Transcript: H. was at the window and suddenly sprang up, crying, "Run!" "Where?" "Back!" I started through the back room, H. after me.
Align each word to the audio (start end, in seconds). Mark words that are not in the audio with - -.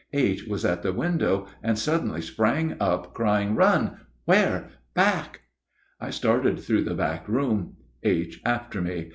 H. 0.13 0.45
was 0.47 0.65
at 0.65 0.81
the 0.81 0.93
window 0.93 1.45
and 1.61 1.77
suddenly 1.77 2.23
sprang 2.23 2.75
up, 2.79 3.13
crying, 3.13 3.53
"Run!" 3.53 3.97
"Where?" 4.25 4.69
"Back!" 4.95 5.41
I 5.99 6.09
started 6.09 6.59
through 6.59 6.85
the 6.85 6.95
back 6.95 7.27
room, 7.29 7.75
H. 8.03 8.41
after 8.43 8.81
me. 8.81 9.09